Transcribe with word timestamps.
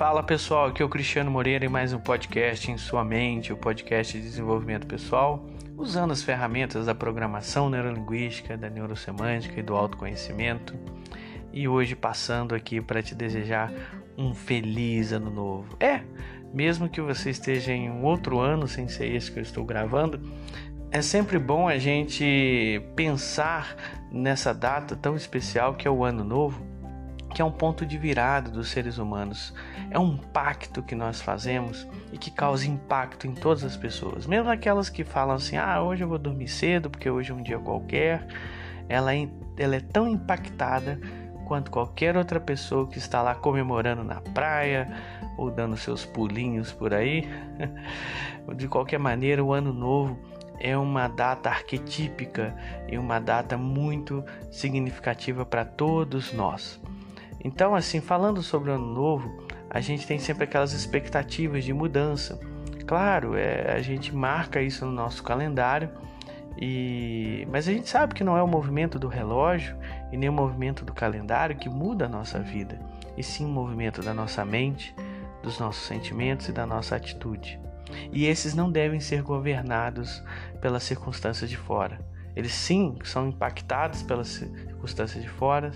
Fala 0.00 0.22
pessoal, 0.22 0.68
aqui 0.68 0.82
é 0.82 0.84
o 0.86 0.88
Cristiano 0.88 1.30
Moreira 1.30 1.66
e 1.66 1.68
mais 1.68 1.92
um 1.92 1.98
podcast 1.98 2.70
em 2.70 2.78
sua 2.78 3.04
mente, 3.04 3.52
o 3.52 3.56
podcast 3.58 4.16
de 4.16 4.24
desenvolvimento 4.24 4.86
pessoal, 4.86 5.44
usando 5.76 6.10
as 6.10 6.22
ferramentas 6.22 6.86
da 6.86 6.94
programação 6.94 7.68
neurolinguística, 7.68 8.56
da 8.56 8.70
neurosemântica 8.70 9.60
e 9.60 9.62
do 9.62 9.76
autoconhecimento. 9.76 10.74
E 11.52 11.68
hoje 11.68 11.94
passando 11.94 12.54
aqui 12.54 12.80
para 12.80 13.02
te 13.02 13.14
desejar 13.14 13.70
um 14.16 14.32
feliz 14.32 15.12
ano 15.12 15.30
novo. 15.30 15.76
É, 15.78 16.00
mesmo 16.50 16.88
que 16.88 17.02
você 17.02 17.28
esteja 17.28 17.70
em 17.70 17.90
um 17.90 18.02
outro 18.02 18.40
ano 18.40 18.66
sem 18.66 18.88
ser 18.88 19.14
esse 19.14 19.30
que 19.30 19.38
eu 19.38 19.42
estou 19.42 19.66
gravando, 19.66 20.18
é 20.90 21.02
sempre 21.02 21.38
bom 21.38 21.68
a 21.68 21.76
gente 21.76 22.80
pensar 22.96 23.76
nessa 24.10 24.54
data 24.54 24.96
tão 24.96 25.14
especial 25.14 25.74
que 25.74 25.86
é 25.86 25.90
o 25.90 26.02
ano 26.02 26.24
novo 26.24 26.79
que 27.34 27.40
é 27.40 27.44
um 27.44 27.50
ponto 27.50 27.86
de 27.86 27.96
virada 27.96 28.50
dos 28.50 28.68
seres 28.68 28.98
humanos. 28.98 29.54
É 29.90 29.98
um 29.98 30.16
pacto 30.16 30.82
que 30.82 30.94
nós 30.94 31.20
fazemos 31.20 31.86
e 32.12 32.18
que 32.18 32.30
causa 32.30 32.66
impacto 32.66 33.26
em 33.26 33.34
todas 33.34 33.64
as 33.64 33.76
pessoas, 33.76 34.26
mesmo 34.26 34.50
aquelas 34.50 34.88
que 34.90 35.04
falam 35.04 35.36
assim: 35.36 35.56
ah, 35.56 35.82
hoje 35.82 36.02
eu 36.02 36.08
vou 36.08 36.18
dormir 36.18 36.48
cedo 36.48 36.90
porque 36.90 37.08
hoje 37.08 37.30
é 37.30 37.34
um 37.34 37.42
dia 37.42 37.58
qualquer. 37.58 38.26
Ela 38.88 39.14
é, 39.14 39.28
ela 39.56 39.76
é 39.76 39.80
tão 39.80 40.08
impactada 40.08 41.00
quanto 41.46 41.70
qualquer 41.70 42.16
outra 42.16 42.40
pessoa 42.40 42.86
que 42.88 42.98
está 42.98 43.22
lá 43.22 43.34
comemorando 43.34 44.04
na 44.04 44.20
praia 44.20 44.88
ou 45.36 45.50
dando 45.50 45.76
seus 45.76 46.04
pulinhos 46.04 46.72
por 46.72 46.92
aí. 46.92 47.28
de 48.56 48.68
qualquer 48.68 48.98
maneira, 48.98 49.42
o 49.44 49.52
ano 49.52 49.72
novo 49.72 50.18
é 50.60 50.76
uma 50.76 51.08
data 51.08 51.48
arquetípica 51.48 52.54
e 52.86 52.98
uma 52.98 53.18
data 53.18 53.56
muito 53.56 54.24
significativa 54.50 55.44
para 55.44 55.64
todos 55.64 56.32
nós. 56.32 56.80
Então, 57.42 57.74
assim, 57.74 58.00
falando 58.00 58.42
sobre 58.42 58.70
o 58.70 58.74
ano 58.74 58.86
novo, 58.86 59.44
a 59.68 59.80
gente 59.80 60.06
tem 60.06 60.18
sempre 60.18 60.44
aquelas 60.44 60.72
expectativas 60.72 61.64
de 61.64 61.72
mudança. 61.72 62.38
Claro, 62.86 63.36
é, 63.36 63.72
a 63.72 63.80
gente 63.80 64.14
marca 64.14 64.60
isso 64.60 64.84
no 64.84 64.92
nosso 64.92 65.22
calendário, 65.22 65.90
e 66.60 67.46
mas 67.50 67.68
a 67.68 67.72
gente 67.72 67.88
sabe 67.88 68.14
que 68.14 68.24
não 68.24 68.36
é 68.36 68.42
o 68.42 68.48
movimento 68.48 68.98
do 68.98 69.08
relógio 69.08 69.76
e 70.12 70.16
nem 70.16 70.28
o 70.28 70.32
movimento 70.32 70.84
do 70.84 70.92
calendário 70.92 71.56
que 71.56 71.68
muda 71.68 72.06
a 72.06 72.08
nossa 72.08 72.40
vida, 72.40 72.78
e 73.16 73.22
sim 73.22 73.46
o 73.46 73.48
movimento 73.48 74.02
da 74.02 74.12
nossa 74.12 74.44
mente, 74.44 74.94
dos 75.42 75.58
nossos 75.58 75.86
sentimentos 75.86 76.48
e 76.48 76.52
da 76.52 76.66
nossa 76.66 76.96
atitude. 76.96 77.58
E 78.12 78.26
esses 78.26 78.54
não 78.54 78.70
devem 78.70 79.00
ser 79.00 79.22
governados 79.22 80.22
pelas 80.60 80.82
circunstâncias 80.82 81.48
de 81.48 81.56
fora. 81.56 82.00
Eles 82.36 82.52
sim 82.52 82.96
são 83.04 83.28
impactados 83.28 84.02
pelas 84.02 84.28
circunstâncias 84.28 85.22
de 85.22 85.28
fora, 85.28 85.72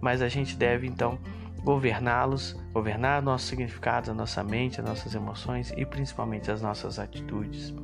mas 0.00 0.22
a 0.22 0.28
gente 0.28 0.56
deve 0.56 0.86
então 0.86 1.18
governá-los, 1.62 2.56
governar 2.72 3.22
nossos 3.22 3.48
significados, 3.48 4.08
a 4.08 4.14
nossa 4.14 4.42
mente, 4.42 4.80
as 4.80 4.86
nossas 4.86 5.14
emoções 5.14 5.72
e 5.76 5.84
principalmente 5.84 6.50
as 6.50 6.62
nossas 6.62 6.98
atitudes. 6.98 7.74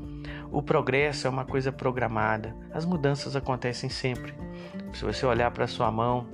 O 0.50 0.62
progresso 0.62 1.26
é 1.26 1.30
uma 1.30 1.44
coisa 1.44 1.72
programada, 1.72 2.54
as 2.72 2.84
mudanças 2.84 3.34
acontecem 3.34 3.90
sempre. 3.90 4.32
Se 4.92 5.04
você 5.04 5.26
olhar 5.26 5.50
para 5.50 5.66
sua 5.66 5.90
mão, 5.90 6.26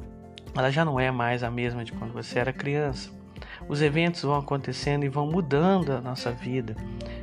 ela 0.55 0.71
já 0.71 0.85
não 0.85 1.01
é 1.01 1.11
mais 1.11 1.43
a 1.43 1.51
mesma 1.51 1.85
de 1.85 1.93
quando 1.93 2.13
você 2.13 2.39
era 2.39 2.53
criança. 2.53 3.11
Os 3.69 3.81
eventos 3.81 4.23
vão 4.23 4.37
acontecendo 4.37 5.05
e 5.05 5.09
vão 5.09 5.27
mudando 5.27 5.93
a 5.93 6.01
nossa 6.01 6.31
vida, 6.31 6.77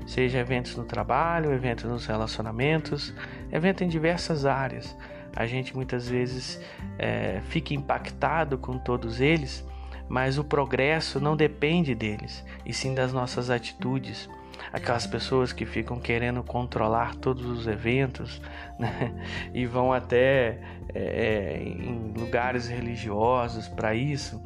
seja 0.05 0.39
eventos 0.39 0.75
no 0.75 0.85
trabalho, 0.85 1.51
eventos 1.51 1.85
nos 1.85 2.05
relacionamentos, 2.05 3.13
eventos 3.51 3.83
em 3.83 3.87
diversas 3.87 4.45
áreas 4.45 4.95
a 5.35 5.45
gente 5.45 5.75
muitas 5.75 6.07
vezes 6.07 6.61
é, 6.97 7.41
fica 7.49 7.73
impactado 7.73 8.57
com 8.57 8.77
todos 8.77 9.21
eles, 9.21 9.65
mas 10.09 10.37
o 10.37 10.43
progresso 10.43 11.19
não 11.19 11.35
depende 11.35 11.93
deles, 11.93 12.43
e 12.65 12.73
sim 12.73 12.93
das 12.93 13.11
nossas 13.11 13.49
atitudes. 13.49 14.29
Aquelas 14.73 15.05
pessoas 15.05 15.53
que 15.53 15.65
ficam 15.65 15.99
querendo 15.99 16.41
controlar 16.41 17.15
todos 17.15 17.45
os 17.45 17.67
eventos 17.67 18.41
né? 18.79 19.13
e 19.53 19.65
vão 19.65 19.93
até 19.93 20.59
é, 20.93 21.61
em 21.63 22.13
lugares 22.17 22.67
religiosos 22.67 23.67
para 23.67 23.93
isso. 23.93 24.41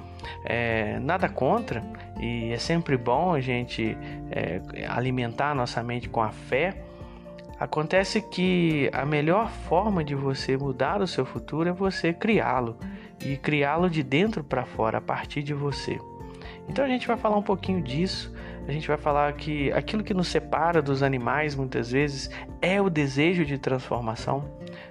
É, 0.45 0.99
nada 0.99 1.29
contra, 1.29 1.83
e 2.19 2.51
é 2.51 2.57
sempre 2.57 2.97
bom 2.97 3.33
a 3.33 3.39
gente 3.39 3.97
é, 4.29 4.61
alimentar 4.87 5.55
nossa 5.55 5.81
mente 5.81 6.09
com 6.09 6.21
a 6.21 6.31
fé 6.31 6.90
Acontece 7.61 8.23
que 8.23 8.89
a 8.91 9.05
melhor 9.05 9.47
forma 9.47 10.03
de 10.03 10.15
você 10.15 10.57
mudar 10.57 10.99
o 10.99 11.05
seu 11.05 11.23
futuro 11.23 11.69
é 11.69 11.71
você 11.71 12.11
criá-lo 12.11 12.75
e 13.23 13.37
criá-lo 13.37 13.87
de 13.87 14.01
dentro 14.01 14.43
para 14.43 14.65
fora, 14.65 14.97
a 14.97 15.01
partir 15.01 15.43
de 15.43 15.53
você. 15.53 15.99
Então 16.67 16.83
a 16.83 16.87
gente 16.87 17.07
vai 17.07 17.17
falar 17.17 17.37
um 17.37 17.43
pouquinho 17.43 17.79
disso. 17.79 18.33
A 18.67 18.71
gente 18.71 18.87
vai 18.87 18.97
falar 18.97 19.31
que 19.33 19.71
aquilo 19.73 20.03
que 20.03 20.11
nos 20.11 20.27
separa 20.27 20.81
dos 20.81 21.03
animais 21.03 21.53
muitas 21.53 21.91
vezes 21.91 22.31
é 22.63 22.81
o 22.81 22.89
desejo 22.89 23.45
de 23.45 23.59
transformação. 23.59 24.43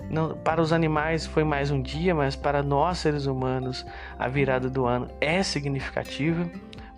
Não, 0.08 0.36
para 0.36 0.62
os 0.62 0.72
animais 0.72 1.26
foi 1.26 1.42
mais 1.42 1.72
um 1.72 1.82
dia, 1.82 2.14
mas 2.14 2.36
para 2.36 2.62
nós 2.62 2.98
seres 2.98 3.26
humanos 3.26 3.84
a 4.16 4.28
virada 4.28 4.70
do 4.70 4.86
ano 4.86 5.08
é 5.20 5.42
significativa. 5.42 6.48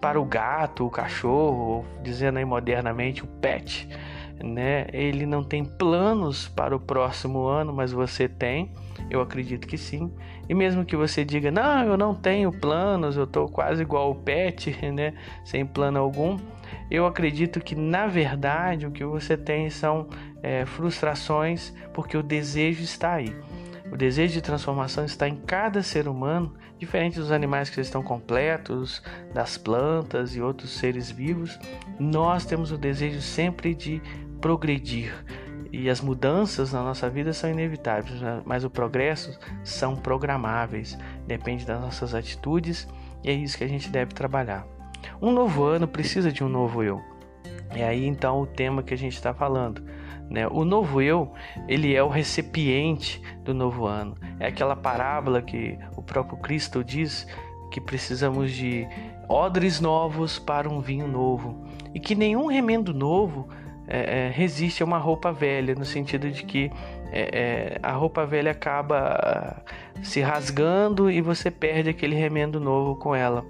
Para 0.03 0.21
o 0.21 0.25
gato, 0.27 0.85
o 0.85 0.91
cachorro, 0.91 1.87
dizendo 2.03 2.37
aí 2.37 2.45
modernamente 2.45 3.25
o 3.25 3.27
pet, 3.27 3.89
né? 4.43 4.87
Ele 4.93 5.27
não 5.27 5.43
tem 5.43 5.65
planos 5.65 6.49
para 6.49 6.75
o 6.75 6.81
próximo 6.81 7.47
ano, 7.47 7.73
mas 7.73 7.93
você 7.93 8.29
tem. 8.29 8.71
Eu 9.11 9.21
acredito 9.21 9.67
que 9.67 9.77
sim. 9.77 10.13
E 10.49 10.55
mesmo 10.55 10.85
que 10.85 10.97
você 10.97 11.25
diga, 11.25 11.51
não, 11.51 11.85
eu 11.85 11.97
não 11.97 12.15
tenho 12.15 12.53
planos, 12.53 13.17
eu 13.17 13.25
estou 13.25 13.49
quase 13.49 13.83
igual 13.83 14.11
o 14.11 14.15
pet, 14.15 14.77
né? 14.93 15.15
Sem 15.45 15.67
plano 15.67 15.99
algum. 15.99 16.39
Eu 16.91 17.07
acredito 17.07 17.61
que 17.61 17.75
na 17.75 18.07
verdade 18.07 18.87
o 18.87 18.91
que 18.91 19.05
você 19.05 19.37
tem 19.37 19.71
são 19.71 20.09
é, 20.43 20.65
frustrações, 20.65 21.73
porque 21.93 22.17
o 22.17 22.23
desejo 22.23 22.83
está 22.83 23.15
aí. 23.15 23.35
O 23.91 23.97
desejo 23.97 24.33
de 24.33 24.41
transformação 24.41 25.05
está 25.05 25.29
em 25.29 25.37
cada 25.37 25.83
ser 25.83 26.09
humano, 26.09 26.55
diferente 26.85 27.21
dos 27.21 27.31
animais 27.31 27.71
que 27.71 27.81
estão 27.81 28.03
completos, 28.03 29.01
das 29.33 29.57
plantas 29.57 30.35
e 30.35 30.41
outros 30.41 30.71
seres 30.71 31.11
vivos. 31.13 31.57
Nós 31.97 32.45
temos 32.45 32.73
o 32.73 32.77
desejo 32.77 33.21
sempre 33.21 33.73
de 33.73 34.03
progredir. 34.41 35.15
E 35.71 35.89
as 35.89 36.01
mudanças 36.01 36.73
na 36.73 36.83
nossa 36.83 37.09
vida 37.09 37.33
são 37.33 37.49
inevitáveis, 37.49 38.21
né? 38.21 38.43
mas 38.45 38.65
o 38.65 38.69
progresso 38.69 39.39
são 39.63 39.95
programáveis, 39.95 40.99
depende 41.25 41.65
das 41.65 41.81
nossas 41.81 42.15
atitudes 42.15 42.89
e 43.23 43.31
é 43.31 43.33
isso 43.33 43.57
que 43.57 43.65
a 43.65 43.69
gente 43.69 43.89
deve 43.89 44.13
trabalhar. 44.13 44.67
Um 45.21 45.31
novo 45.31 45.65
ano 45.65 45.87
precisa 45.87 46.33
de 46.33 46.43
um 46.43 46.49
novo 46.49 46.83
eu. 46.83 47.01
É 47.71 47.87
aí 47.87 48.05
então 48.05 48.41
o 48.41 48.47
tema 48.47 48.83
que 48.83 48.93
a 48.93 48.99
gente 48.99 49.15
está 49.15 49.33
falando. 49.33 49.83
Né? 50.33 50.49
O 50.49 50.65
novo 50.65 51.03
eu, 51.03 51.31
ele 51.69 51.95
é 51.95 52.03
o 52.03 52.09
recipiente 52.09 53.21
do 53.45 53.53
novo 53.53 53.87
ano. 53.87 54.17
É 54.41 54.47
aquela 54.47 54.75
parábola 54.75 55.43
que 55.43 55.79
o 55.95 56.03
próprio 56.03 56.39
Cristo 56.39 56.83
diz 56.83 57.27
que 57.71 57.79
precisamos 57.79 58.51
de 58.51 58.89
odres 59.29 59.79
novos 59.79 60.39
para 60.39 60.71
um 60.71 60.81
vinho 60.81 61.07
novo 61.07 61.63
e 61.95 62.01
que 62.01 62.15
nenhum 62.15 62.47
remendo 62.47 62.95
novo 62.95 63.47
é, 63.93 64.29
é, 64.29 64.31
resiste 64.31 64.83
a 64.83 64.87
uma 64.87 64.97
roupa 64.97 65.31
velha, 65.31 65.75
no 65.75 65.85
sentido 65.85 66.31
de 66.31 66.45
que 66.45 66.73
é, 67.13 67.77
é, 67.77 67.79
a 67.83 67.93
roupa 67.93 68.25
velha 68.25 68.53
acaba 68.53 69.63
se 70.03 70.23
rasgando 70.23 71.11
e 71.11 71.21
você 71.21 71.51
perde 71.51 71.91
aquele 71.91 72.17
remendo 72.17 72.59
novo 72.59 72.97
com 72.97 73.15
ela. 73.15 73.45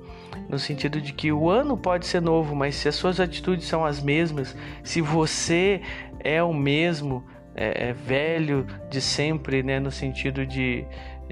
No 0.49 0.59
sentido 0.59 1.01
de 1.01 1.13
que 1.13 1.31
o 1.31 1.49
ano 1.49 1.77
pode 1.77 2.07
ser 2.07 2.21
novo, 2.21 2.57
mas 2.57 2.75
se 2.75 2.89
as 2.89 2.97
suas 2.97 3.21
atitudes 3.21 3.69
são 3.69 3.85
as 3.85 4.03
mesmas, 4.03 4.57
se 4.83 5.01
você 5.01 5.81
é 6.19 6.43
o 6.43 6.53
mesmo 6.53 7.25
é, 7.55 7.91
é 7.91 7.93
velho 7.93 8.67
de 8.91 9.01
sempre, 9.01 9.63
né, 9.63 9.79
no 9.79 9.93
sentido 9.93 10.45
de, 10.45 10.85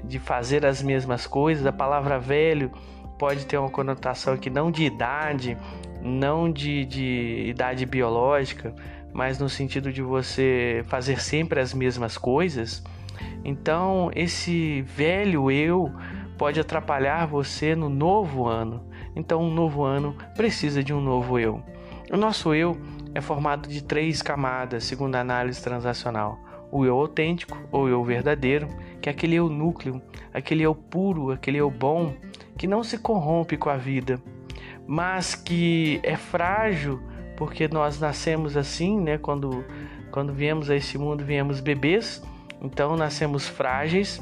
de 0.05 0.19
fazer 0.19 0.65
as 0.65 0.81
mesmas 0.81 1.27
coisas, 1.27 1.65
a 1.65 1.73
palavra 1.73 2.17
velho 2.17 2.71
pode 3.19 3.45
ter 3.45 3.57
uma 3.57 3.69
conotação 3.69 4.35
aqui 4.35 4.49
não 4.49 4.71
de 4.71 4.85
idade, 4.85 5.57
não 6.01 6.49
de, 6.49 6.85
de 6.85 7.45
idade 7.49 7.85
biológica, 7.85 8.73
mas 9.13 9.39
no 9.39 9.49
sentido 9.49 9.91
de 9.91 10.01
você 10.01 10.83
fazer 10.87 11.19
sempre 11.21 11.59
as 11.59 11.73
mesmas 11.73 12.17
coisas. 12.17 12.83
Então, 13.43 14.11
esse 14.15 14.81
velho 14.81 15.51
eu 15.51 15.91
pode 16.37 16.59
atrapalhar 16.59 17.25
você 17.25 17.75
no 17.75 17.89
novo 17.89 18.47
ano. 18.47 18.85
Então, 19.15 19.41
um 19.41 19.53
novo 19.53 19.83
ano 19.83 20.15
precisa 20.35 20.83
de 20.83 20.93
um 20.93 21.01
novo 21.01 21.37
eu. 21.37 21.61
O 22.11 22.17
nosso 22.17 22.53
eu 22.53 22.77
é 23.13 23.21
formado 23.21 23.67
de 23.67 23.83
três 23.83 24.21
camadas, 24.21 24.85
segundo 24.85 25.15
a 25.15 25.19
análise 25.19 25.61
transacional: 25.61 26.39
o 26.71 26.85
eu 26.85 26.97
autêntico 26.97 27.57
ou 27.71 27.87
eu 27.87 28.03
verdadeiro, 28.03 28.67
que 29.01 29.09
é 29.09 29.11
aquele 29.11 29.35
eu 29.35 29.49
núcleo, 29.49 30.01
aquele 30.33 30.63
eu 30.63 30.73
puro, 30.73 31.31
aquele 31.31 31.57
eu 31.57 31.69
bom, 31.69 32.13
que 32.57 32.67
não 32.67 32.83
se 32.83 32.97
corrompe 32.97 33.57
com 33.57 33.69
a 33.69 33.77
vida, 33.77 34.21
mas 34.87 35.35
que 35.35 35.99
é 36.03 36.15
frágil 36.15 37.01
porque 37.41 37.67
nós 37.67 37.99
nascemos 37.99 38.55
assim, 38.55 39.01
né? 39.01 39.17
Quando, 39.17 39.65
quando 40.11 40.31
viemos 40.31 40.69
a 40.69 40.75
esse 40.75 40.95
mundo, 40.95 41.25
viemos 41.25 41.59
bebês, 41.59 42.21
então 42.61 42.95
nascemos 42.95 43.47
frágeis. 43.47 44.21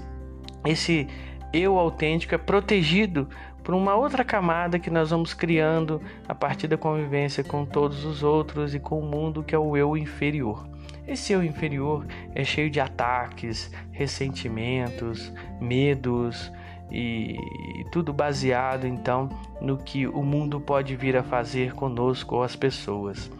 Esse 0.65 1.05
eu 1.51 1.77
autêntico 1.77 2.33
é 2.33 2.37
protegido 2.37 3.27
por 3.61 3.75
uma 3.75 3.93
outra 3.93 4.23
camada 4.23 4.79
que 4.79 4.89
nós 4.89 5.09
vamos 5.09 5.33
criando 5.33 6.01
a 6.29 6.33
partir 6.33 6.69
da 6.69 6.77
convivência 6.77 7.43
com 7.43 7.65
todos 7.65 8.05
os 8.05 8.23
outros 8.23 8.73
e 8.73 8.79
com 8.79 8.97
o 8.97 9.05
mundo, 9.05 9.43
que 9.43 9.53
é 9.53 9.59
o 9.59 9.75
eu 9.75 9.97
inferior. 9.97 10.65
Esse 11.05 11.33
eu 11.33 11.43
inferior 11.43 12.07
é 12.33 12.45
cheio 12.45 12.69
de 12.69 12.79
ataques, 12.79 13.69
ressentimentos, 13.91 15.33
medos 15.59 16.49
e 16.91 17.85
tudo 17.91 18.13
baseado 18.13 18.85
então 18.85 19.29
no 19.61 19.77
que 19.77 20.07
o 20.07 20.23
mundo 20.23 20.59
pode 20.59 20.95
vir 20.95 21.15
a 21.15 21.23
fazer 21.23 21.73
conosco 21.73 22.35
ou 22.35 22.43
as 22.43 22.55
pessoas. 22.55 23.31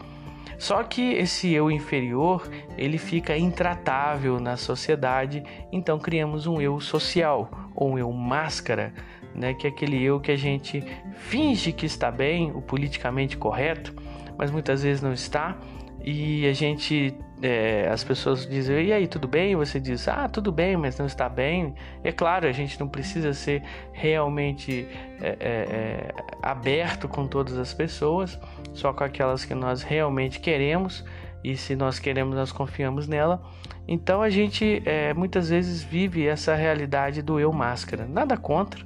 Só 0.57 0.83
que 0.83 1.13
esse 1.13 1.53
eu 1.53 1.71
inferior, 1.71 2.49
ele 2.77 2.97
fica 2.97 3.37
intratável 3.37 4.41
na 4.41 4.57
sociedade, 4.57 5.41
então 5.71 5.97
criamos 5.97 6.47
um 6.47 6.59
eu 6.59 6.81
social 6.81 7.49
ou 7.73 7.91
um 7.91 7.97
eu 7.97 8.11
máscara, 8.11 8.93
né, 9.33 9.53
que 9.53 9.65
é 9.65 9.69
aquele 9.69 10.03
eu 10.03 10.19
que 10.19 10.31
a 10.31 10.35
gente 10.35 10.83
finge 11.15 11.71
que 11.71 11.85
está 11.85 12.11
bem, 12.11 12.51
o 12.51 12.61
politicamente 12.61 13.37
correto, 13.37 13.95
mas 14.37 14.51
muitas 14.51 14.83
vezes 14.83 15.01
não 15.01 15.13
está, 15.13 15.57
e 16.03 16.47
a 16.47 16.53
gente 16.53 17.15
é, 17.41 17.87
as 17.89 18.03
pessoas 18.03 18.45
dizem, 18.45 18.87
e 18.87 18.93
aí, 18.93 19.07
tudo 19.07 19.27
bem? 19.27 19.55
Você 19.55 19.79
diz, 19.79 20.07
ah, 20.07 20.27
tudo 20.27 20.51
bem, 20.51 20.75
mas 20.75 20.97
não 20.97 21.05
está 21.05 21.29
bem. 21.29 21.73
É 22.03 22.11
claro, 22.11 22.47
a 22.47 22.51
gente 22.51 22.79
não 22.79 22.87
precisa 22.87 23.33
ser 23.33 23.63
realmente 23.93 24.87
é, 25.21 25.29
é, 25.29 25.35
é, 25.39 26.13
aberto 26.41 27.07
com 27.07 27.25
todas 27.27 27.57
as 27.57 27.73
pessoas, 27.73 28.39
só 28.73 28.91
com 28.91 29.03
aquelas 29.03 29.45
que 29.45 29.55
nós 29.55 29.81
realmente 29.81 30.39
queremos, 30.39 31.05
e 31.43 31.55
se 31.55 31.75
nós 31.75 31.97
queremos, 31.99 32.35
nós 32.35 32.51
confiamos 32.51 33.07
nela. 33.07 33.41
Então 33.87 34.21
a 34.21 34.29
gente 34.29 34.83
é, 34.85 35.13
muitas 35.13 35.49
vezes 35.49 35.81
vive 35.81 36.27
essa 36.27 36.53
realidade 36.53 37.21
do 37.21 37.39
eu 37.39 37.51
máscara. 37.53 38.05
Nada 38.05 38.35
contra, 38.35 38.85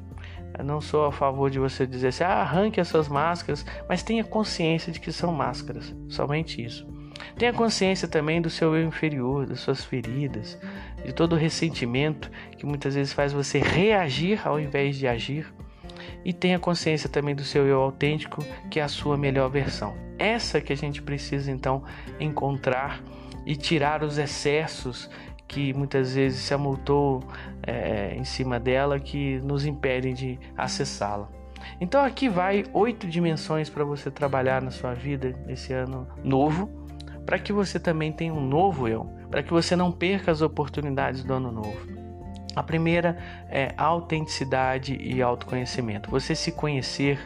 eu 0.57 0.63
não 0.63 0.79
sou 0.79 1.05
a 1.05 1.11
favor 1.11 1.49
de 1.49 1.57
você 1.57 1.87
dizer 1.87 2.09
assim, 2.09 2.23
ah, 2.23 2.41
arranque 2.41 2.79
essas 2.79 3.07
máscaras, 3.07 3.65
mas 3.89 4.03
tenha 4.03 4.23
consciência 4.23 4.93
de 4.93 4.99
que 4.99 5.11
são 5.11 5.33
máscaras, 5.33 5.95
somente 6.07 6.63
isso. 6.63 6.92
Tenha 7.37 7.53
consciência 7.53 8.07
também 8.07 8.41
do 8.41 8.49
seu 8.49 8.75
eu 8.75 8.87
inferior, 8.87 9.45
das 9.45 9.59
suas 9.59 9.83
feridas, 9.83 10.57
de 11.05 11.13
todo 11.13 11.33
o 11.33 11.37
ressentimento 11.37 12.29
que 12.57 12.65
muitas 12.65 12.95
vezes 12.95 13.13
faz 13.13 13.33
você 13.33 13.59
reagir 13.59 14.47
ao 14.47 14.59
invés 14.59 14.95
de 14.95 15.07
agir. 15.07 15.53
E 16.25 16.31
tenha 16.31 16.57
consciência 16.57 17.09
também 17.09 17.35
do 17.35 17.43
seu 17.43 17.65
eu 17.65 17.81
autêntico, 17.81 18.43
que 18.69 18.79
é 18.79 18.83
a 18.83 18.87
sua 18.87 19.17
melhor 19.17 19.49
versão. 19.49 19.95
Essa 20.17 20.61
que 20.61 20.71
a 20.71 20.77
gente 20.77 21.01
precisa 21.01 21.51
então 21.51 21.83
encontrar 22.19 23.01
e 23.45 23.55
tirar 23.55 24.03
os 24.03 24.17
excessos 24.17 25.09
que 25.47 25.73
muitas 25.73 26.15
vezes 26.15 26.39
se 26.39 26.53
amultou 26.53 27.23
é, 27.61 28.15
em 28.15 28.23
cima 28.23 28.59
dela 28.59 28.99
que 28.99 29.39
nos 29.41 29.65
impedem 29.65 30.13
de 30.13 30.39
acessá-la. 30.57 31.29
Então 31.79 32.03
aqui 32.03 32.29
vai 32.29 32.65
oito 32.73 33.07
dimensões 33.07 33.69
para 33.69 33.83
você 33.83 34.09
trabalhar 34.09 34.61
na 34.61 34.71
sua 34.71 34.93
vida 34.93 35.35
nesse 35.45 35.73
ano 35.73 36.07
novo 36.23 36.82
para 37.25 37.39
que 37.39 37.53
você 37.53 37.79
também 37.79 38.11
tenha 38.11 38.33
um 38.33 38.45
novo 38.45 38.87
eu, 38.87 39.05
para 39.29 39.43
que 39.43 39.51
você 39.51 39.75
não 39.75 39.91
perca 39.91 40.31
as 40.31 40.41
oportunidades 40.41 41.23
do 41.23 41.33
ano 41.33 41.51
novo. 41.51 42.03
A 42.55 42.61
primeira 42.61 43.17
é 43.49 43.73
autenticidade 43.77 44.95
e 45.01 45.21
autoconhecimento. 45.21 46.09
Você 46.11 46.35
se 46.35 46.51
conhecer 46.51 47.19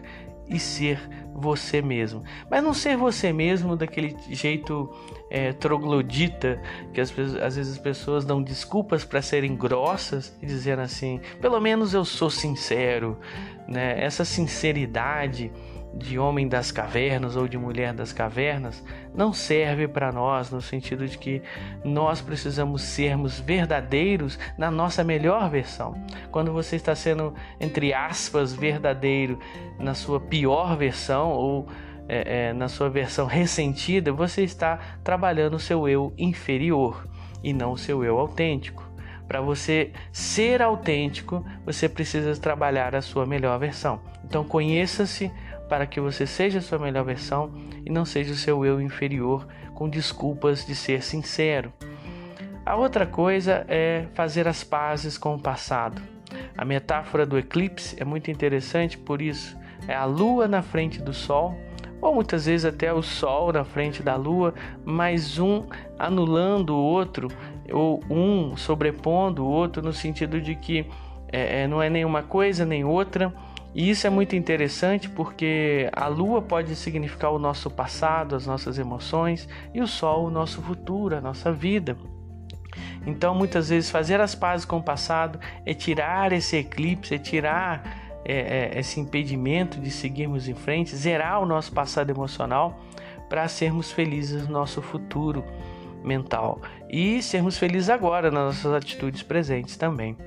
e 0.47 0.57
ser 0.57 0.99
você 1.33 1.81
mesmo. 1.81 2.23
Mas 2.49 2.63
não 2.63 2.73
ser 2.73 2.95
você 2.95 3.33
mesmo 3.33 3.75
daquele 3.75 4.15
jeito 4.29 4.89
é, 5.29 5.51
troglodita 5.51 6.61
que 6.93 7.01
às 7.01 7.11
vezes, 7.11 7.35
as 7.35 7.77
pessoas 7.77 8.23
dão 8.23 8.41
desculpas 8.41 9.03
para 9.03 9.21
serem 9.21 9.55
grossas 9.55 10.35
e 10.41 10.45
dizer 10.45 10.79
assim: 10.79 11.19
pelo 11.41 11.59
menos 11.59 11.93
eu 11.93 12.05
sou 12.05 12.29
sincero. 12.29 13.19
Né? 13.67 14.01
Essa 14.01 14.23
sinceridade 14.23 15.51
de 15.97 16.19
homem 16.19 16.47
das 16.47 16.71
cavernas 16.71 17.35
ou 17.35 17.47
de 17.47 17.57
mulher 17.57 17.93
das 17.93 18.13
cavernas 18.13 18.83
não 19.13 19.33
serve 19.33 19.87
para 19.87 20.11
nós 20.11 20.51
no 20.51 20.61
sentido 20.61 21.07
de 21.07 21.17
que 21.17 21.41
nós 21.83 22.21
precisamos 22.21 22.83
sermos 22.83 23.39
verdadeiros 23.39 24.37
na 24.57 24.69
nossa 24.69 25.03
melhor 25.03 25.49
versão. 25.49 25.95
Quando 26.31 26.53
você 26.53 26.75
está 26.75 26.95
sendo, 26.95 27.33
entre 27.59 27.93
aspas, 27.93 28.53
verdadeiro 28.53 29.39
na 29.79 29.93
sua 29.93 30.19
pior 30.19 30.77
versão 30.77 31.31
ou 31.31 31.67
é, 32.07 32.49
é, 32.49 32.53
na 32.53 32.69
sua 32.69 32.89
versão 32.89 33.25
ressentida, 33.25 34.11
você 34.11 34.43
está 34.43 34.79
trabalhando 35.03 35.55
o 35.55 35.59
seu 35.59 35.87
eu 35.89 36.13
inferior 36.17 37.05
e 37.43 37.51
não 37.51 37.73
o 37.73 37.77
seu 37.77 38.03
eu 38.03 38.17
autêntico. 38.17 38.86
Para 39.27 39.41
você 39.41 39.91
ser 40.11 40.61
autêntico, 40.61 41.45
você 41.65 41.89
precisa 41.89 42.39
trabalhar 42.39 42.95
a 42.95 43.01
sua 43.01 43.25
melhor 43.25 43.59
versão. 43.59 43.99
Então 44.23 44.43
conheça-se 44.43 45.31
para 45.67 45.85
que 45.85 45.99
você 45.99 46.25
seja 46.25 46.59
a 46.59 46.61
sua 46.61 46.79
melhor 46.79 47.03
versão 47.03 47.51
e 47.85 47.89
não 47.89 48.05
seja 48.05 48.31
o 48.31 48.37
seu 48.37 48.65
eu 48.65 48.81
inferior 48.81 49.47
com 49.73 49.89
desculpas 49.89 50.65
de 50.65 50.73
ser 50.75 51.03
sincero. 51.03 51.73
A 52.65 52.75
outra 52.75 53.05
coisa 53.05 53.65
é 53.67 54.05
fazer 54.13 54.47
as 54.47 54.63
pazes 54.63 55.17
com 55.17 55.35
o 55.35 55.39
passado. 55.39 56.01
A 56.57 56.65
metáfora 56.65 57.25
do 57.25 57.37
eclipse 57.37 57.95
é 57.99 58.03
muito 58.03 58.31
interessante 58.31 58.97
por 58.97 59.21
isso. 59.21 59.57
É 59.87 59.95
a 59.95 60.05
lua 60.05 60.47
na 60.47 60.61
frente 60.61 61.01
do 61.01 61.13
sol, 61.13 61.55
ou 62.01 62.13
muitas 62.13 62.45
vezes 62.45 62.65
até 62.65 62.93
o 62.93 63.01
sol 63.01 63.53
na 63.53 63.63
frente 63.63 64.03
da 64.03 64.15
lua, 64.15 64.53
mas 64.83 65.39
um 65.39 65.65
anulando 65.97 66.75
o 66.75 66.83
outro, 66.83 67.29
ou 67.71 68.03
um 68.09 68.55
sobrepondo 68.55 69.43
o 69.43 69.47
outro, 69.47 69.81
no 69.81 69.93
sentido 69.93 70.39
de 70.41 70.55
que 70.55 70.85
é, 71.31 71.63
é 71.63 71.67
não 71.67 71.81
é 71.81 71.89
nenhuma 71.89 72.23
coisa 72.23 72.65
nem 72.65 72.83
outra, 72.83 73.33
e 73.73 73.89
isso 73.89 74.07
é 74.07 74.09
muito 74.09 74.35
interessante 74.35 75.09
porque 75.09 75.89
a 75.93 76.07
lua 76.07 76.41
pode 76.41 76.75
significar 76.75 77.31
o 77.31 77.39
nosso 77.39 77.69
passado, 77.69 78.35
as 78.35 78.47
nossas 78.47 78.79
emoções, 78.79 79.47
e 79.73 79.81
o 79.81 79.87
sol 79.87 80.25
o 80.25 80.31
nosso 80.31 80.61
futuro, 80.61 81.15
a 81.15 81.21
nossa 81.21 81.51
vida. 81.51 81.95
Então, 83.05 83.35
muitas 83.35 83.69
vezes, 83.69 83.89
fazer 83.89 84.19
as 84.19 84.35
pazes 84.35 84.65
com 84.65 84.77
o 84.77 84.83
passado 84.83 85.39
é 85.65 85.73
tirar 85.73 86.31
esse 86.33 86.57
eclipse, 86.57 87.15
é 87.15 87.17
tirar 87.17 88.07
é, 88.25 88.71
é, 88.75 88.79
esse 88.79 88.99
impedimento 88.99 89.79
de 89.79 89.89
seguirmos 89.89 90.49
em 90.49 90.55
frente, 90.55 90.95
zerar 90.95 91.41
o 91.41 91.45
nosso 91.45 91.71
passado 91.71 92.09
emocional 92.09 92.79
para 93.29 93.47
sermos 93.47 93.91
felizes 93.91 94.47
no 94.47 94.53
nosso 94.53 94.81
futuro 94.81 95.43
mental 96.03 96.61
e 96.89 97.21
sermos 97.21 97.57
felizes 97.57 97.89
agora 97.89 98.31
nas 98.31 98.45
nossas 98.45 98.73
atitudes 98.73 99.23
presentes 99.23 99.75
também. 99.77 100.17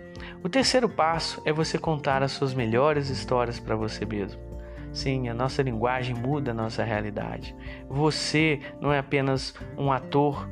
O 0.43 0.49
terceiro 0.49 0.89
passo 0.89 1.41
é 1.45 1.53
você 1.53 1.79
contar 1.79 2.23
as 2.23 2.33
suas 2.33 2.55
melhores 2.55 3.09
histórias 3.09 3.59
para 3.59 3.77
você 3.77 4.05
mesmo. 4.05 4.41
Sim, 4.93 5.29
a 5.29 5.35
nossa 5.35 5.63
linguagem 5.63 6.15
muda 6.15 6.51
a 6.51 6.55
nossa 6.55 6.83
realidade. 6.83 7.55
Você 7.89 8.61
não 8.81 8.93
é 8.93 8.99
apenas 8.99 9.55
um 9.79 9.93
ator 9.93 10.49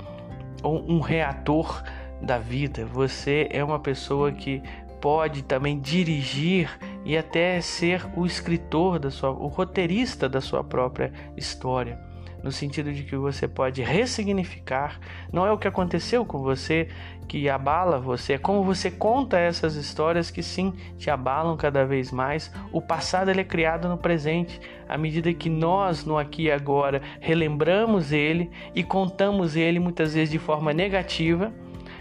ou 0.62 0.88
um 0.88 1.00
reator 1.00 1.82
da 2.20 2.38
vida, 2.38 2.84
você 2.84 3.48
é 3.50 3.62
uma 3.62 3.78
pessoa 3.78 4.32
que 4.32 4.62
pode 5.00 5.42
também 5.42 5.78
dirigir 5.78 6.68
e 7.04 7.16
até 7.16 7.60
ser 7.60 8.04
o 8.16 8.26
escritor 8.26 8.98
da 8.98 9.10
sua, 9.10 9.30
o 9.30 9.46
roteirista 9.46 10.28
da 10.28 10.40
sua 10.40 10.64
própria 10.64 11.12
história 11.36 12.07
no 12.42 12.52
sentido 12.52 12.92
de 12.92 13.02
que 13.02 13.16
você 13.16 13.48
pode 13.48 13.82
ressignificar. 13.82 14.98
Não 15.32 15.46
é 15.46 15.52
o 15.52 15.58
que 15.58 15.68
aconteceu 15.68 16.24
com 16.24 16.38
você 16.38 16.88
que 17.26 17.48
abala 17.48 17.98
você, 18.00 18.34
é 18.34 18.38
como 18.38 18.64
você 18.64 18.90
conta 18.90 19.38
essas 19.38 19.74
histórias 19.74 20.30
que 20.30 20.42
sim 20.42 20.72
te 20.96 21.10
abalam 21.10 21.56
cada 21.56 21.84
vez 21.84 22.10
mais. 22.10 22.50
O 22.72 22.80
passado 22.80 23.30
ele 23.30 23.42
é 23.42 23.44
criado 23.44 23.86
no 23.86 23.98
presente, 23.98 24.58
à 24.88 24.96
medida 24.96 25.32
que 25.34 25.50
nós 25.50 26.04
no 26.06 26.16
aqui 26.16 26.44
e 26.44 26.50
agora 26.50 27.02
relembramos 27.20 28.12
ele 28.12 28.50
e 28.74 28.82
contamos 28.82 29.56
ele 29.56 29.78
muitas 29.78 30.14
vezes 30.14 30.30
de 30.30 30.38
forma 30.38 30.72
negativa. 30.72 31.52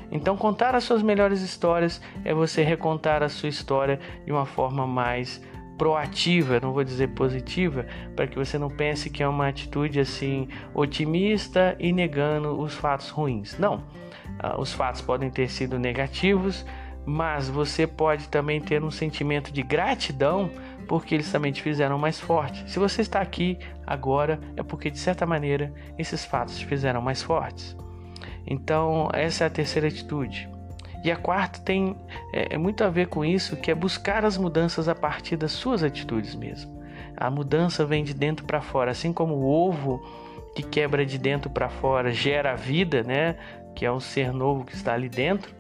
Então, 0.09 0.37
contar 0.37 0.73
as 0.73 0.85
suas 0.85 1.03
melhores 1.03 1.41
histórias 1.41 2.01
é 2.23 2.33
você 2.33 2.63
recontar 2.63 3.21
a 3.21 3.27
sua 3.27 3.49
história 3.49 3.99
de 4.25 4.31
uma 4.31 4.45
forma 4.45 4.87
mais 4.87 5.41
proativa, 5.77 6.59
não 6.59 6.73
vou 6.73 6.83
dizer 6.83 7.09
positiva, 7.09 7.85
para 8.15 8.27
que 8.27 8.37
você 8.37 8.57
não 8.57 8.69
pense 8.69 9.09
que 9.09 9.21
é 9.21 9.27
uma 9.27 9.47
atitude 9.47 9.99
assim 9.99 10.47
otimista 10.73 11.75
e 11.79 11.93
negando 11.93 12.59
os 12.59 12.73
fatos 12.73 13.09
ruins. 13.09 13.57
Não, 13.57 13.83
ah, 14.39 14.59
os 14.59 14.73
fatos 14.73 15.01
podem 15.01 15.29
ter 15.29 15.49
sido 15.49 15.77
negativos, 15.77 16.65
mas 17.05 17.47
você 17.47 17.87
pode 17.87 18.27
também 18.27 18.59
ter 18.59 18.83
um 18.83 18.91
sentimento 18.91 19.51
de 19.51 19.63
gratidão 19.63 20.49
porque 20.87 21.15
eles 21.15 21.31
também 21.31 21.51
te 21.51 21.61
fizeram 21.61 21.97
mais 21.97 22.19
forte. 22.19 22.69
Se 22.69 22.79
você 22.79 23.01
está 23.01 23.19
aqui 23.19 23.57
agora, 23.85 24.39
é 24.55 24.63
porque 24.63 24.89
de 24.89 24.97
certa 24.97 25.25
maneira 25.25 25.73
esses 25.97 26.25
fatos 26.25 26.57
te 26.57 26.65
fizeram 26.65 27.01
mais 27.01 27.21
fortes. 27.21 27.75
Então, 28.45 29.09
essa 29.13 29.43
é 29.43 29.47
a 29.47 29.49
terceira 29.49 29.89
atitude. 29.89 30.49
E 31.03 31.11
a 31.11 31.15
quarta 31.15 31.59
tem 31.59 31.95
é, 32.33 32.55
é, 32.55 32.57
muito 32.57 32.83
a 32.83 32.89
ver 32.89 33.07
com 33.07 33.23
isso, 33.23 33.55
que 33.55 33.71
é 33.71 33.75
buscar 33.75 34.25
as 34.25 34.37
mudanças 34.37 34.87
a 34.87 34.95
partir 34.95 35.37
das 35.37 35.51
suas 35.51 35.83
atitudes 35.83 36.35
mesmo. 36.35 36.77
A 37.15 37.29
mudança 37.29 37.85
vem 37.85 38.03
de 38.03 38.13
dentro 38.13 38.45
para 38.45 38.61
fora, 38.61 38.91
assim 38.91 39.13
como 39.13 39.35
o 39.35 39.45
ovo 39.45 40.01
que 40.55 40.63
quebra 40.63 41.05
de 41.05 41.17
dentro 41.17 41.49
para 41.49 41.69
fora 41.69 42.11
gera 42.11 42.53
a 42.53 42.55
vida, 42.55 43.03
né? 43.03 43.35
Que 43.75 43.85
é 43.85 43.91
o 43.91 43.99
ser 43.99 44.33
novo 44.33 44.65
que 44.65 44.73
está 44.73 44.93
ali 44.93 45.07
dentro. 45.07 45.55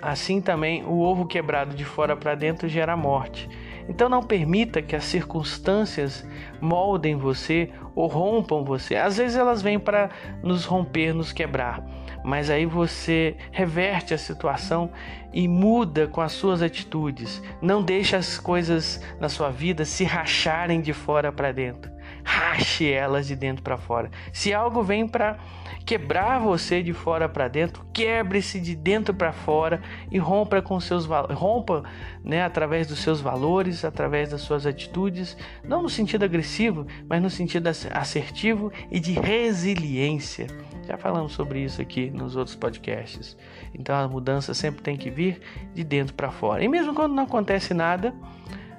Assim 0.00 0.40
também 0.40 0.84
o 0.84 1.00
ovo 1.00 1.26
quebrado 1.26 1.74
de 1.74 1.84
fora 1.84 2.16
para 2.16 2.34
dentro 2.34 2.68
gera 2.68 2.92
a 2.92 2.96
morte. 2.96 3.48
Então 3.88 4.08
não 4.08 4.22
permita 4.22 4.82
que 4.82 4.94
as 4.94 5.04
circunstâncias 5.04 6.26
moldem 6.60 7.16
você 7.16 7.70
ou 7.94 8.06
rompam 8.06 8.64
você. 8.64 8.96
Às 8.96 9.16
vezes 9.16 9.36
elas 9.36 9.62
vêm 9.62 9.78
para 9.78 10.10
nos 10.42 10.64
romper, 10.64 11.12
nos 11.14 11.32
quebrar, 11.32 11.82
mas 12.24 12.50
aí 12.50 12.66
você 12.66 13.36
reverte 13.50 14.14
a 14.14 14.18
situação 14.18 14.90
e 15.32 15.46
muda 15.46 16.06
com 16.06 16.20
as 16.20 16.32
suas 16.32 16.62
atitudes. 16.62 17.42
Não 17.60 17.82
deixe 17.82 18.16
as 18.16 18.38
coisas 18.38 19.00
na 19.20 19.28
sua 19.28 19.50
vida 19.50 19.84
se 19.84 20.04
racharem 20.04 20.80
de 20.80 20.92
fora 20.92 21.30
para 21.32 21.52
dentro. 21.52 21.90
Rache 22.24 22.90
elas 22.90 23.26
de 23.26 23.36
dentro 23.36 23.62
para 23.62 23.78
fora. 23.78 24.10
Se 24.32 24.52
algo 24.52 24.82
vem 24.82 25.06
para 25.06 25.38
quebrar 25.84 26.38
você 26.38 26.82
de 26.82 26.92
fora 26.92 27.28
para 27.28 27.48
dentro, 27.48 27.86
quebre-se 27.94 28.60
de 28.60 28.76
dentro 28.76 29.14
para 29.14 29.32
fora 29.32 29.80
e 30.10 30.18
rompa 30.18 30.60
com 30.60 30.78
seus 30.78 31.06
rompa, 31.06 31.82
né, 32.22 32.42
através 32.42 32.86
dos 32.86 32.98
seus 32.98 33.22
valores, 33.22 33.84
através 33.84 34.28
das 34.28 34.42
suas 34.42 34.66
atitudes, 34.66 35.36
não 35.64 35.82
no 35.82 35.88
sentido 35.88 36.24
agressivo, 36.26 36.86
mas 37.08 37.22
no 37.22 37.30
sentido 37.30 37.68
assertivo 37.68 38.70
e 38.90 39.00
de 39.00 39.12
resiliência. 39.12 40.46
Já 40.88 40.96
falamos 40.96 41.32
sobre 41.32 41.62
isso 41.62 41.82
aqui 41.82 42.10
nos 42.10 42.34
outros 42.34 42.56
podcasts. 42.56 43.36
Então 43.74 43.94
a 43.94 44.08
mudança 44.08 44.54
sempre 44.54 44.80
tem 44.80 44.96
que 44.96 45.10
vir 45.10 45.38
de 45.74 45.84
dentro 45.84 46.14
para 46.14 46.30
fora. 46.30 46.64
E 46.64 46.68
mesmo 46.68 46.94
quando 46.94 47.14
não 47.14 47.24
acontece 47.24 47.74
nada, 47.74 48.14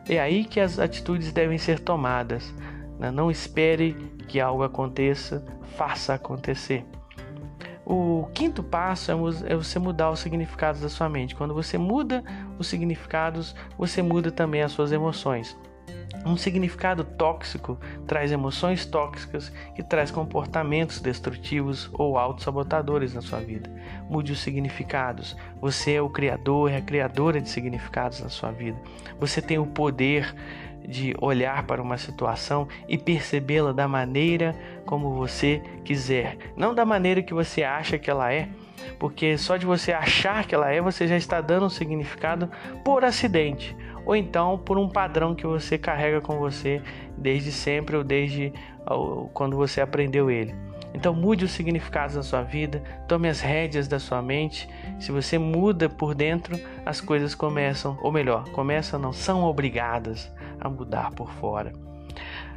é 0.10 0.20
aí 0.20 0.44
que 0.44 0.60
as 0.60 0.80
atitudes 0.80 1.32
devem 1.32 1.60
ser 1.60 1.80
tomadas. 1.80 2.52
Né? 2.98 3.12
Não 3.12 3.30
espere 3.30 3.94
que 4.28 4.40
algo 4.40 4.64
aconteça, 4.64 5.46
faça 5.78 6.16
acontecer. 6.16 6.84
O 7.86 8.28
quinto 8.34 8.64
passo 8.64 9.12
é, 9.12 9.54
é 9.54 9.56
você 9.56 9.78
mudar 9.78 10.10
os 10.10 10.20
significados 10.20 10.82
da 10.82 10.90
sua 10.90 11.08
mente. 11.08 11.36
Quando 11.36 11.54
você 11.54 11.78
muda 11.78 12.24
os 12.58 12.66
significados, 12.66 13.56
você 13.78 14.02
muda 14.02 14.32
também 14.32 14.64
as 14.64 14.72
suas 14.72 14.92
emoções. 14.92 15.56
Um 16.26 16.36
significado 16.36 17.04
tóxico 17.04 17.78
traz 18.06 18.32
emoções 18.32 18.86
tóxicas 18.86 19.50
que 19.76 19.84
traz 19.84 20.12
comportamentos 20.12 21.00
destrutivos 21.00 21.90
ou 21.94 22.18
autossabotadores 22.18 23.14
na 23.14 23.22
sua 23.22 23.40
vida. 23.40 23.70
Mude 24.10 24.34
os 24.34 24.40
significados. 24.40 25.36
Você 25.62 25.94
é 25.94 26.02
o 26.02 26.10
criador, 26.10 26.72
é 26.72 26.78
a 26.78 26.82
criadora 26.82 27.40
de 27.40 27.50
significados 27.50 28.22
na 28.22 28.30
sua 28.30 28.52
vida. 28.52 28.78
Você 29.20 29.42
tem 29.42 29.60
o 29.60 29.66
poder 29.66 30.36
de 30.88 31.16
olhar 31.22 31.64
para 31.64 31.82
uma 31.82 31.98
situação 31.98 32.68
e 32.88 32.98
percebê-la 32.98 33.72
da 33.72 33.88
maneira 33.88 34.56
como 34.86 35.14
você 35.14 35.62
quiser, 35.86 36.38
não 36.58 36.74
da 36.74 36.84
maneira 36.84 37.22
que 37.22 37.34
você 37.34 37.64
acha 37.64 38.00
que 38.00 38.10
ela 38.10 38.34
é, 38.34 38.50
porque 38.98 39.38
só 39.38 39.56
de 39.56 39.66
você 39.66 39.92
achar 39.92 40.46
que 40.46 40.56
ela 40.56 40.72
é, 40.72 40.82
você 40.82 41.08
já 41.08 41.16
está 41.16 41.42
dando 41.42 41.68
um 41.68 41.70
significado 41.70 42.50
por 42.84 43.04
acidente, 43.04 43.76
ou 44.10 44.16
então 44.16 44.58
por 44.58 44.80
um 44.80 44.90
padrão 44.90 45.36
que 45.36 45.46
você 45.46 45.78
carrega 45.78 46.20
com 46.20 46.40
você 46.40 46.82
desde 47.16 47.52
sempre 47.52 47.96
ou 47.96 48.04
desde 48.04 48.52
quando 49.36 49.56
você 49.56 49.82
aprendeu 49.82 50.32
ele. 50.32 50.56
Então 50.96 51.14
mude 51.14 51.46
os 51.46 51.52
significados 51.52 52.16
da 52.16 52.24
sua 52.24 52.42
vida, 52.42 52.82
tome 53.08 53.30
as 53.30 53.40
rédeas 53.40 53.88
da 53.88 54.00
sua 54.00 54.20
mente. 54.20 54.68
Se 55.00 55.12
você 55.12 55.38
muda 55.38 55.88
por 55.88 56.16
dentro, 56.16 56.60
as 56.84 57.00
coisas 57.00 57.36
começam, 57.36 58.00
ou 58.02 58.12
melhor, 58.12 58.50
começam 58.50 59.00
não, 59.00 59.14
são 59.14 59.44
obrigadas 59.44 60.32
a 60.60 60.68
mudar 60.68 61.12
por 61.12 61.30
fora. 61.34 61.72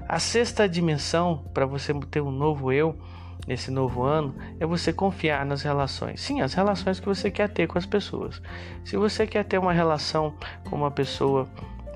A 0.09 0.19
sexta 0.19 0.67
dimensão 0.67 1.45
para 1.53 1.67
você 1.67 1.93
ter 2.11 2.23
um 2.23 2.31
novo 2.31 2.73
eu 2.73 2.97
nesse 3.47 3.71
novo 3.71 4.03
ano 4.03 4.35
é 4.61 4.67
você 4.67 4.93
confiar 4.93 5.45
nas 5.45 5.63
relações. 5.63 6.21
Sim, 6.21 6.41
as 6.41 6.55
relações 6.55 7.01
que 7.01 7.07
você 7.07 7.31
quer 7.31 7.49
ter 7.49 7.67
com 7.67 7.79
as 7.79 7.87
pessoas. 7.87 8.41
Se 8.85 8.97
você 8.97 9.27
quer 9.27 9.45
ter 9.45 9.59
uma 9.59 9.73
relação 9.73 10.35
com 10.69 10.77
uma 10.77 10.91
pessoa 10.91 11.49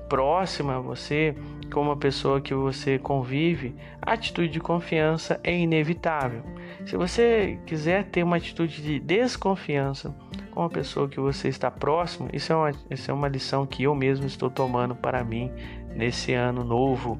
próxima 0.09 0.77
a 0.77 0.79
você, 0.79 1.35
com 1.71 1.81
uma 1.81 1.97
pessoa 1.97 2.39
que 2.39 2.53
você 2.53 2.97
convive, 2.97 3.75
a 4.01 4.13
atitude 4.13 4.49
de 4.49 4.59
confiança 4.59 5.39
é 5.43 5.57
inevitável. 5.57 6.43
Se 6.85 6.95
você 6.95 7.59
quiser 7.65 8.05
ter 8.05 8.23
uma 8.23 8.37
atitude 8.37 8.81
de 8.81 8.99
desconfiança 8.99 10.15
com 10.51 10.63
a 10.63 10.69
pessoa 10.69 11.09
que 11.09 11.19
você 11.19 11.49
está 11.49 11.69
próximo, 11.69 12.29
isso 12.31 12.53
é 12.53 12.55
uma, 12.55 12.71
isso 12.89 13.11
é 13.11 13.13
uma 13.13 13.27
lição 13.27 13.65
que 13.65 13.83
eu 13.83 13.93
mesmo 13.93 14.25
estou 14.25 14.49
tomando 14.49 14.95
para 14.95 15.23
mim 15.23 15.51
nesse 15.93 16.33
ano 16.33 16.63
novo. 16.63 17.19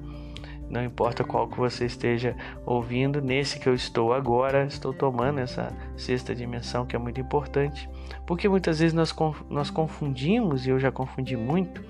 Não 0.69 0.83
importa 0.83 1.23
qual 1.23 1.47
que 1.47 1.57
você 1.57 1.85
esteja 1.85 2.35
ouvindo, 2.65 3.21
nesse 3.21 3.59
que 3.59 3.69
eu 3.69 3.73
estou 3.73 4.13
agora, 4.13 4.65
estou 4.65 4.93
tomando 4.93 5.39
essa 5.39 5.73
sexta 5.95 6.35
dimensão 6.35 6.85
que 6.85 6.95
é 6.95 6.99
muito 6.99 7.21
importante, 7.21 7.89
porque 8.25 8.49
muitas 8.49 8.79
vezes 8.79 8.93
nós, 8.93 9.15
nós 9.49 9.69
confundimos, 9.69 10.67
e 10.67 10.69
eu 10.69 10.79
já 10.79 10.91
confundi 10.91 11.37
muito, 11.37 11.83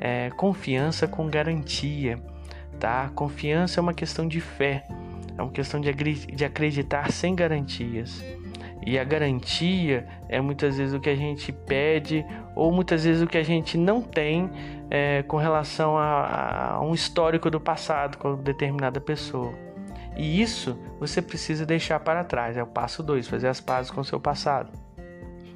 é, 0.00 0.30
confiança 0.30 1.06
com 1.06 1.28
garantia, 1.28 2.18
tá? 2.80 3.10
Confiança 3.14 3.78
é 3.78 3.82
uma 3.82 3.94
questão 3.94 4.26
de 4.26 4.40
fé, 4.40 4.84
é 5.38 5.42
uma 5.42 5.52
questão 5.52 5.80
de, 5.80 5.92
de 5.92 6.44
acreditar 6.44 7.12
sem 7.12 7.34
garantias. 7.34 8.24
E 8.84 8.98
a 8.98 9.04
garantia 9.04 10.06
é 10.28 10.40
muitas 10.40 10.76
vezes 10.76 10.94
o 10.94 11.00
que 11.00 11.10
a 11.10 11.16
gente 11.16 11.52
pede 11.52 12.24
ou 12.54 12.70
muitas 12.70 13.04
vezes 13.04 13.22
o 13.22 13.26
que 13.26 13.38
a 13.38 13.42
gente 13.42 13.78
não 13.78 14.02
tem 14.02 14.50
é, 14.90 15.22
com 15.22 15.36
relação 15.36 15.96
a, 15.96 16.74
a 16.74 16.80
um 16.80 16.94
histórico 16.94 17.50
do 17.50 17.60
passado 17.60 18.18
com 18.18 18.36
determinada 18.36 19.00
pessoa. 19.00 19.52
E 20.16 20.40
isso 20.40 20.78
você 20.98 21.20
precisa 21.20 21.66
deixar 21.66 22.00
para 22.00 22.24
trás. 22.24 22.56
É 22.56 22.62
o 22.62 22.66
passo 22.66 23.02
2, 23.02 23.28
fazer 23.28 23.48
as 23.48 23.60
pazes 23.60 23.90
com 23.90 24.00
o 24.00 24.04
seu 24.04 24.18
passado. 24.18 24.70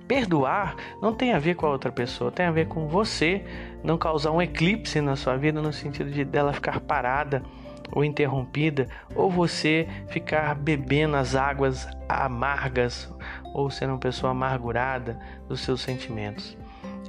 Perdoar 0.07 0.75
não 1.01 1.15
tem 1.15 1.33
a 1.33 1.39
ver 1.39 1.55
com 1.55 1.67
a 1.67 1.71
outra 1.71 1.93
pessoa, 1.93 2.33
tem 2.33 2.45
a 2.45 2.51
ver 2.51 2.67
com 2.67 2.89
você 2.89 3.45
não 3.83 3.97
causar 3.97 4.33
um 4.33 4.43
eclipse 4.43 5.01
na 5.01 5.15
sua 5.15 5.37
vida 5.37 5.63
no 5.63 5.73
sentido 5.73 6.11
de 6.11 6.25
dela 6.25 6.53
ficar 6.53 6.81
parada 6.81 7.43
ou 7.93 8.05
interrompida, 8.05 8.89
ou 9.15 9.31
você 9.31 9.89
ficar 10.09 10.55
bebendo 10.55 11.17
as 11.17 11.35
águas 11.35 11.89
amargas 12.09 13.13
ou 13.55 13.71
ser 13.71 13.89
uma 13.89 13.99
pessoa 13.99 14.33
amargurada 14.33 15.19
dos 15.49 15.61
seus 15.61 15.81
sentimentos. 15.81 16.57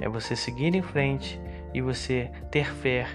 É 0.00 0.08
você 0.08 0.34
seguir 0.34 0.74
em 0.74 0.82
frente 0.82 1.40
e 1.72 1.80
você 1.80 2.30
ter 2.50 2.72
fé, 2.74 3.06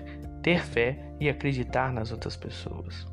ter 0.41 0.63
fé 0.63 0.97
e 1.19 1.29
acreditar 1.29 1.91
nas 1.91 2.11
outras 2.11 2.35
pessoas. 2.35 3.07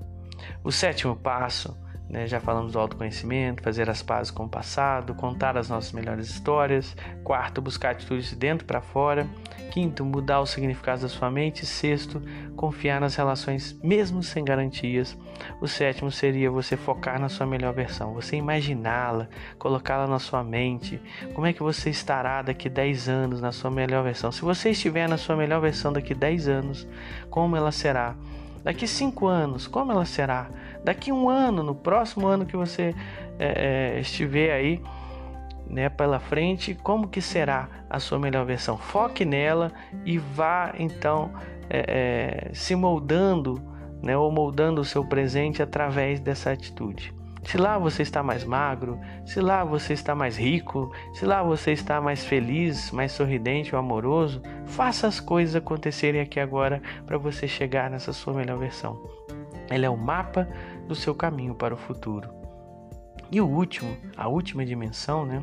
O 0.62 0.70
sétimo 0.70 1.16
passo 1.16 1.76
né? 2.14 2.28
Já 2.28 2.38
falamos 2.38 2.72
do 2.72 2.78
autoconhecimento, 2.78 3.60
fazer 3.60 3.90
as 3.90 4.00
pazes 4.00 4.30
com 4.30 4.44
o 4.44 4.48
passado, 4.48 5.14
contar 5.14 5.58
as 5.58 5.68
nossas 5.68 5.90
melhores 5.90 6.30
histórias. 6.30 6.96
Quarto, 7.24 7.60
buscar 7.60 7.90
atitudes 7.90 8.30
de 8.30 8.36
dentro 8.36 8.64
para 8.64 8.80
fora. 8.80 9.26
Quinto, 9.72 10.04
mudar 10.04 10.40
os 10.40 10.50
significados 10.50 11.02
da 11.02 11.08
sua 11.08 11.28
mente. 11.28 11.66
Sexto, 11.66 12.22
confiar 12.54 13.00
nas 13.00 13.16
relações 13.16 13.76
mesmo 13.82 14.22
sem 14.22 14.44
garantias. 14.44 15.18
O 15.60 15.66
sétimo 15.66 16.08
seria 16.08 16.52
você 16.52 16.76
focar 16.76 17.20
na 17.20 17.28
sua 17.28 17.46
melhor 17.46 17.74
versão, 17.74 18.14
você 18.14 18.36
imaginá-la, 18.36 19.28
colocá-la 19.58 20.06
na 20.06 20.20
sua 20.20 20.44
mente. 20.44 21.00
Como 21.34 21.48
é 21.48 21.52
que 21.52 21.64
você 21.64 21.90
estará 21.90 22.42
daqui 22.42 22.68
10 22.68 23.08
anos 23.08 23.40
na 23.40 23.50
sua 23.50 23.72
melhor 23.72 24.04
versão? 24.04 24.30
Se 24.30 24.42
você 24.42 24.70
estiver 24.70 25.08
na 25.08 25.16
sua 25.16 25.34
melhor 25.34 25.60
versão 25.60 25.92
daqui 25.92 26.14
10 26.14 26.46
anos, 26.46 26.86
como 27.28 27.56
ela 27.56 27.72
será? 27.72 28.14
Daqui 28.62 28.86
5 28.86 29.26
anos, 29.26 29.66
como 29.66 29.92
ela 29.92 30.06
será? 30.06 30.48
Daqui 30.84 31.10
um 31.10 31.28
ano, 31.28 31.62
no 31.62 31.74
próximo 31.74 32.26
ano 32.26 32.44
que 32.44 32.56
você 32.56 32.94
é, 33.38 33.96
é, 33.96 34.00
estiver 34.00 34.52
aí, 34.52 34.82
né, 35.66 35.88
pela 35.88 36.20
frente, 36.20 36.74
como 36.74 37.08
que 37.08 37.20
será 37.20 37.68
a 37.88 37.98
sua 37.98 38.18
melhor 38.18 38.44
versão? 38.44 38.76
Foque 38.76 39.24
nela 39.24 39.72
e 40.04 40.18
vá 40.18 40.74
então 40.78 41.32
é, 41.70 42.50
é, 42.50 42.54
se 42.54 42.76
moldando, 42.76 43.60
né, 44.02 44.16
ou 44.16 44.30
moldando 44.30 44.82
o 44.82 44.84
seu 44.84 45.04
presente 45.04 45.62
através 45.62 46.20
dessa 46.20 46.50
atitude. 46.50 47.14
Se 47.44 47.58
lá 47.58 47.76
você 47.76 48.02
está 48.02 48.22
mais 48.22 48.42
magro, 48.42 48.98
se 49.26 49.38
lá 49.40 49.64
você 49.64 49.92
está 49.92 50.14
mais 50.14 50.36
rico, 50.36 50.90
se 51.12 51.26
lá 51.26 51.42
você 51.42 51.72
está 51.72 52.00
mais 52.00 52.24
feliz, 52.24 52.90
mais 52.90 53.12
sorridente 53.12 53.74
ou 53.74 53.78
amoroso, 53.78 54.42
faça 54.64 55.06
as 55.06 55.20
coisas 55.20 55.54
acontecerem 55.54 56.22
aqui 56.22 56.40
agora 56.40 56.80
para 57.06 57.18
você 57.18 57.46
chegar 57.46 57.90
nessa 57.90 58.14
sua 58.14 58.32
melhor 58.32 58.58
versão. 58.58 58.98
Ela 59.68 59.86
é 59.86 59.90
o 59.90 59.96
mapa 59.96 60.48
do 60.86 60.94
seu 60.94 61.14
caminho 61.14 61.54
para 61.54 61.74
o 61.74 61.76
futuro. 61.76 62.28
E 63.30 63.40
o 63.40 63.46
último, 63.46 63.96
a 64.16 64.28
última 64.28 64.64
dimensão, 64.64 65.24
né? 65.24 65.42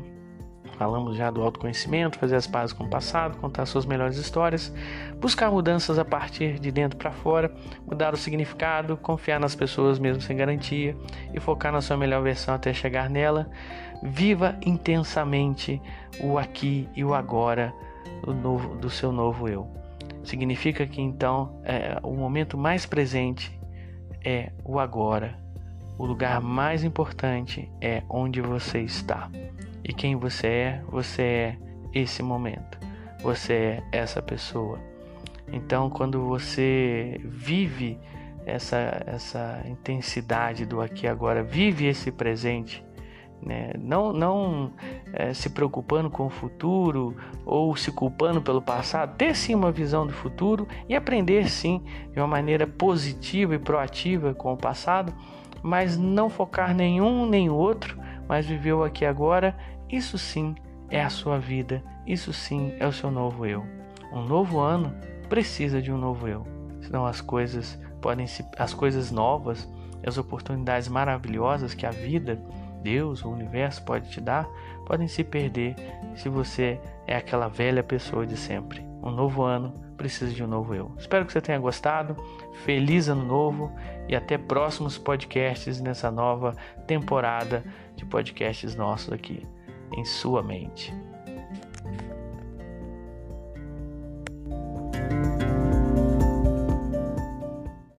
Falamos 0.78 1.16
já 1.16 1.30
do 1.30 1.42
autoconhecimento, 1.42 2.18
fazer 2.18 2.36
as 2.36 2.46
pazes 2.46 2.72
com 2.72 2.84
o 2.84 2.88
passado, 2.88 3.36
contar 3.38 3.66
suas 3.66 3.84
melhores 3.84 4.16
histórias, 4.16 4.72
buscar 5.20 5.50
mudanças 5.50 5.98
a 5.98 6.04
partir 6.04 6.58
de 6.58 6.72
dentro 6.72 6.96
para 6.96 7.12
fora, 7.12 7.54
mudar 7.86 8.14
o 8.14 8.16
significado, 8.16 8.96
confiar 8.96 9.38
nas 9.38 9.54
pessoas 9.54 9.98
mesmo 9.98 10.22
sem 10.22 10.36
garantia 10.36 10.96
e 11.34 11.38
focar 11.38 11.72
na 11.72 11.80
sua 11.80 11.96
melhor 11.96 12.22
versão 12.22 12.54
até 12.54 12.72
chegar 12.72 13.10
nela. 13.10 13.48
Viva 14.02 14.56
intensamente 14.64 15.80
o 16.20 16.38
aqui 16.38 16.88
e 16.96 17.04
o 17.04 17.14
agora 17.14 17.72
do, 18.22 18.34
novo, 18.34 18.74
do 18.76 18.90
seu 18.90 19.12
novo 19.12 19.48
eu. 19.48 19.68
Significa 20.24 20.86
que 20.86 21.00
então 21.00 21.60
é, 21.64 21.98
o 22.02 22.12
momento 22.14 22.56
mais 22.56 22.86
presente 22.86 23.56
é 24.24 24.50
o 24.64 24.78
agora. 24.78 25.38
O 25.98 26.06
lugar 26.06 26.40
mais 26.40 26.84
importante 26.84 27.70
é 27.80 28.02
onde 28.08 28.40
você 28.40 28.80
está. 28.80 29.30
E 29.84 29.92
quem 29.92 30.16
você 30.16 30.46
é, 30.46 30.82
você 30.88 31.22
é 31.22 31.56
esse 31.92 32.22
momento. 32.22 32.78
Você 33.22 33.52
é 33.52 33.82
essa 33.92 34.22
pessoa. 34.22 34.78
Então, 35.52 35.90
quando 35.90 36.26
você 36.26 37.20
vive 37.24 37.98
essa, 38.46 39.02
essa 39.06 39.62
intensidade 39.66 40.64
do 40.64 40.80
aqui 40.80 41.06
e 41.06 41.08
agora, 41.08 41.42
vive 41.42 41.86
esse 41.86 42.10
presente, 42.10 42.84
né? 43.44 43.72
não, 43.78 44.12
não 44.12 44.70
é, 45.12 45.34
se 45.34 45.50
preocupando 45.50 46.08
com 46.08 46.26
o 46.26 46.30
futuro 46.30 47.16
ou 47.44 47.74
se 47.76 47.90
culpando 47.90 48.40
pelo 48.40 48.62
passado, 48.62 49.16
ter 49.16 49.34
sim 49.34 49.54
uma 49.54 49.72
visão 49.72 50.06
do 50.06 50.12
futuro 50.12 50.66
e 50.88 50.94
aprender 50.94 51.48
sim 51.48 51.82
de 52.12 52.20
uma 52.20 52.26
maneira 52.26 52.66
positiva 52.66 53.54
e 53.54 53.58
proativa 53.58 54.34
com 54.34 54.52
o 54.52 54.56
passado, 54.56 55.12
mas 55.62 55.96
não 55.96 56.30
focar 56.30 56.74
nenhum 56.74 57.26
nem 57.26 57.50
outro, 57.50 57.98
mas 58.28 58.46
viver 58.46 58.72
o 58.72 58.84
aqui 58.84 59.04
agora, 59.04 59.56
isso 59.90 60.16
sim 60.16 60.54
é 60.88 61.02
a 61.02 61.10
sua 61.10 61.38
vida, 61.38 61.82
isso 62.06 62.32
sim 62.32 62.74
é 62.78 62.86
o 62.86 62.92
seu 62.92 63.10
novo 63.10 63.46
eu. 63.46 63.64
Um 64.12 64.22
novo 64.22 64.60
ano 64.60 64.94
precisa 65.28 65.80
de 65.80 65.90
um 65.90 65.96
novo 65.96 66.28
eu, 66.28 66.46
senão 66.80 67.06
as 67.06 67.20
coisas 67.20 67.78
podem 68.00 68.26
se, 68.26 68.44
as 68.58 68.74
coisas 68.74 69.10
novas, 69.10 69.68
as 70.04 70.18
oportunidades 70.18 70.88
maravilhosas 70.88 71.72
que 71.72 71.86
a 71.86 71.90
vida, 71.90 72.42
Deus, 72.82 73.24
o 73.24 73.30
universo 73.30 73.82
pode 73.84 74.10
te 74.10 74.20
dar, 74.20 74.48
podem 74.84 75.08
se 75.08 75.22
perder 75.24 75.74
se 76.14 76.28
você 76.28 76.80
é 77.06 77.16
aquela 77.16 77.48
velha 77.48 77.82
pessoa 77.82 78.26
de 78.26 78.36
sempre. 78.36 78.84
Um 79.02 79.10
novo 79.10 79.42
ano 79.42 79.72
precisa 79.96 80.32
de 80.32 80.42
um 80.42 80.46
novo 80.46 80.74
eu. 80.74 80.92
Espero 80.98 81.24
que 81.24 81.32
você 81.32 81.40
tenha 81.40 81.58
gostado. 81.58 82.16
Feliz 82.64 83.08
ano 83.08 83.24
novo 83.24 83.72
e 84.08 84.14
até 84.14 84.36
próximos 84.36 84.98
podcasts 84.98 85.80
nessa 85.80 86.10
nova 86.10 86.54
temporada 86.86 87.64
de 87.96 88.04
podcasts 88.04 88.74
nossos 88.74 89.12
aqui 89.12 89.46
em 89.96 90.04
sua 90.04 90.42
mente. 90.42 90.92